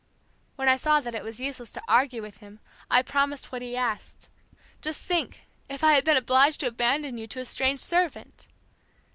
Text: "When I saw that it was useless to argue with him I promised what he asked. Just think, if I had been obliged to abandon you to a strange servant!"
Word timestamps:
"When 0.55 0.67
I 0.67 0.77
saw 0.77 0.99
that 0.99 1.13
it 1.13 1.23
was 1.23 1.39
useless 1.39 1.69
to 1.73 1.81
argue 1.87 2.23
with 2.23 2.37
him 2.37 2.59
I 2.89 3.03
promised 3.03 3.51
what 3.51 3.61
he 3.61 3.77
asked. 3.77 4.29
Just 4.81 5.01
think, 5.01 5.41
if 5.69 5.83
I 5.83 5.93
had 5.93 6.03
been 6.05 6.17
obliged 6.17 6.61
to 6.61 6.67
abandon 6.67 7.19
you 7.19 7.27
to 7.27 7.39
a 7.39 7.45
strange 7.45 7.81
servant!" 7.81 8.47